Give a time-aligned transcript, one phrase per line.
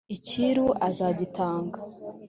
[0.15, 1.79] icyiru azagitanga